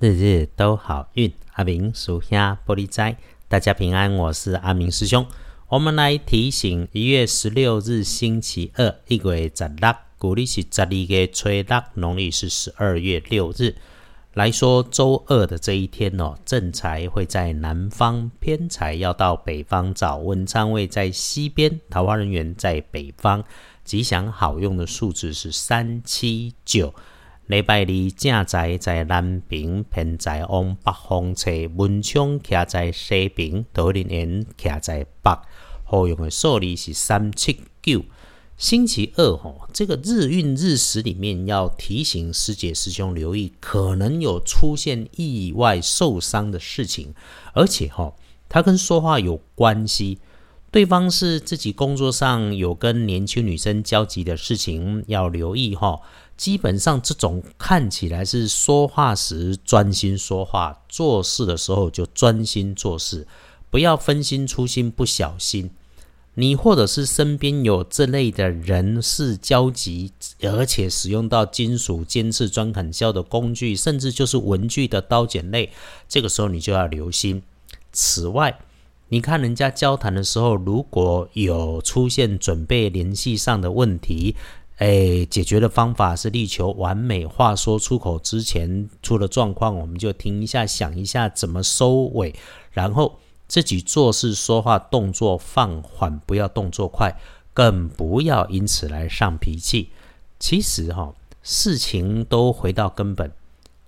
[0.00, 1.30] 日日都好运。
[1.52, 3.18] 阿明属下玻璃斋，
[3.48, 5.26] 大家平安，我是阿明师兄。
[5.68, 13.76] 我们来提醒一月十六日星期二，一月十六，古历是十二月初六，农历是十二月六日。
[14.32, 20.16] 来说周二的这一天哦，正财会在南方，偏财要到北方找。
[20.16, 23.44] 文昌位在西边，桃花人员在北方。
[23.84, 26.94] 吉祥好用的数字是三七九。
[27.50, 35.36] 礼拜二正在在南边，偏在往北方侧，文昌徛在西边，桃林园徛在北。
[35.82, 38.04] 好用的数字是三七九。
[38.56, 47.12] 星期二吼，这个日运日时里面要提醒师姐师兄留意，可能有出现意外受伤的事情，
[47.52, 48.14] 而且吼，
[48.48, 50.20] 它跟说话有关系。
[50.70, 56.00] 对方是自己工作上有跟年轻女生交集的事情，要留意哈。
[56.40, 63.28] 基本上这种看起来是说话时专心说话，做事的时候就专心做事，
[63.68, 65.70] 不要分心粗心，不小心。
[66.36, 75.70] 你或者是身边有这类的人事交集，而且使用到金属尖刺、钻砍削的工具，甚至就是文具的刀剪类，
[76.08, 77.42] 这个时候你就要留心。
[77.92, 78.58] 此外，
[79.10, 84.36] 你看人家交谈的时候，如果有出现准备联系上的问题，
[84.80, 87.26] 哎，解决的方法是力求完美。
[87.26, 92.34] 话说出口之前出了状况，我们就停一下，想一下怎么收尾，
[92.70, 97.14] 然后自己做事说话动作放缓，不要动作快，
[97.52, 99.90] 更不要因此来上脾气。
[100.38, 103.30] 其实哈，事情都回到根本，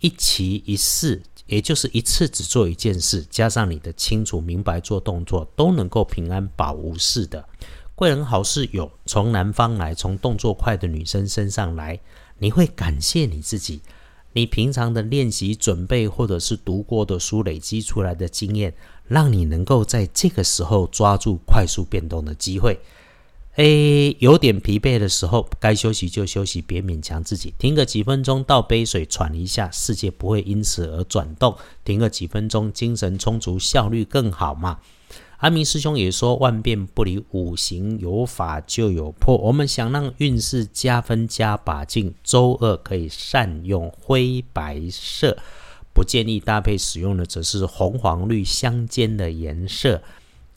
[0.00, 1.22] 一期一事。
[1.46, 7.44] 也就是一次只做一件事，加上你的清楚明白做动作，都能够平安保无事的。
[8.00, 12.00] 贵人好事有从南方来，从动作快的女生身上来，
[12.38, 13.82] 你会感谢你自己，
[14.32, 18.72] 你平常的练习准备或者是读过的书累积出来的经验，
[19.06, 22.80] 让你能够在这个时候抓住快速变动的机会。
[23.56, 27.52] 诶，有点疲惫的时候，该休息就休息，别勉强自己。
[27.58, 31.54] 停个几分钟，倒杯水，喘一下，世界不会因此而转动。
[31.84, 34.78] 停个几分钟，精神充足，效率更好嘛。
[35.40, 39.38] 阿明师兄也说，万变不离五行，有法就有破。
[39.38, 45.38] 我们想让运势加分加把劲，周二可以善用灰白色，
[45.94, 50.02] 不建议搭配使用的则是红黄绿相间的颜色。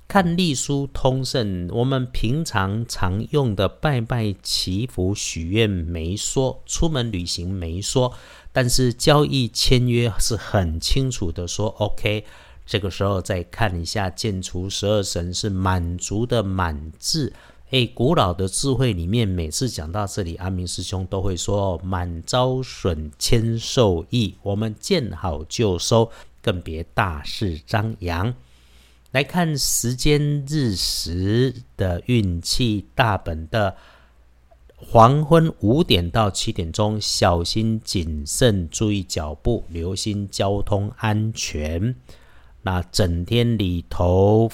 [0.06, 8.14] 看隶书通胜，我们平常常用的拜拜祈福许愿没说，出门旅行没说，
[8.52, 12.26] 但是交易签约是很清楚的说 OK。
[12.66, 17.34] 这个时候再看一下建除十二神是满足的满字，
[17.72, 24.36] 诶，古老的智慧里面，每次讲到这里，阿明师兄都会说满招损，谦受益。
[24.44, 26.10] 我们见好就收，
[26.42, 28.34] 更别大肆张扬。
[29.12, 33.76] 来看时间日时的运气大本的
[34.76, 41.96] 黄昏五点到七点钟，小心谨慎，注意脚步，留心交通安全。
[42.64, 44.50] 那整天里头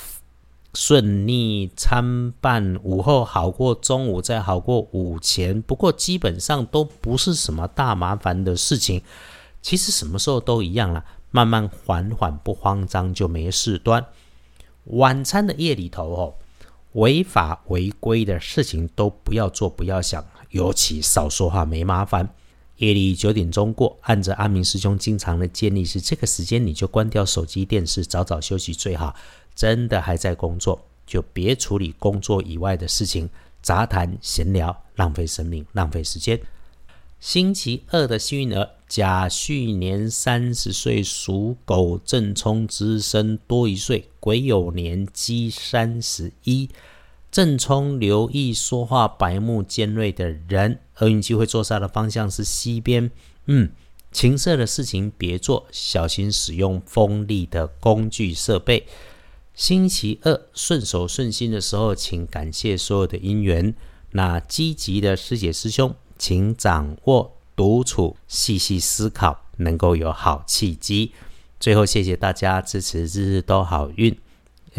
[0.73, 5.61] 顺利参半，午后好过中午，再好过午前。
[5.61, 9.01] 不过基本上都不是什么大麻烦的事情。
[9.61, 14.05] 其实什么时候都一样了，慢慢缓缓，不慌张就没事端。
[14.85, 16.33] 晚餐的夜里头哦，
[16.93, 22.29] 违法违规的事情都不要做，不要想，尤其少说话，没麻烦。
[22.79, 29.16] 夜里九点钟过，按着阿明师兄经常的建议是，这个时间你就关掉手机、电视，早早休息最好。
[29.53, 33.29] 真的还在工作，就别处理工作以外的事情，
[33.62, 36.39] 杂谈闲聊，浪费生命，浪费时间。
[37.19, 46.69] 星期二的幸运儿，甲戌年三十岁属狗，正冲之身多一岁，癸酉年鸡三十一，
[47.31, 53.12] 正冲留意说话白目尖锐的人，厄运机会坐煞的方向是西边。
[53.45, 53.72] 嗯，
[54.12, 58.86] 情色的事情别做，小心使用锋利的工具设备。
[59.53, 63.75] 星期二顺手顺心的时候，请感谢所有的因缘。
[64.12, 65.95] 那积极的师姐师兄。
[66.21, 71.13] 请掌握独处，细细思考，能够有好契机。
[71.62, 74.19] 最后，谢谢大家支持，日日都好运。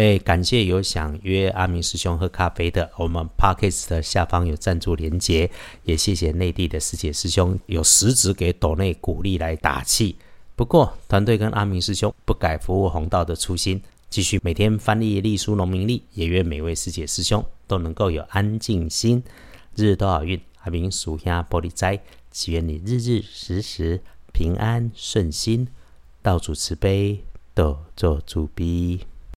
[0.00, 5.50] 哎，感谢有想约阿明师兄喝咖啡的，我们 Parkes 的下方有赞助连结。
[5.84, 10.16] 也谢谢内地的师姐师兄有实质给岛内鼓励来打气。
[10.56, 19.22] 不过，团队跟阿明师兄不改服务红道的初心，继续每天翻译隶书农民历，也愿每位师姐师兄都能够有安静心，
[19.76, 20.40] 日日都好运。
[20.62, 22.00] 阿明属下玻璃斋，
[22.30, 24.00] 祈愿你日日时时
[24.32, 25.68] 平安顺心，
[26.22, 27.22] 道主慈悲，
[27.54, 29.00] 多做主逼。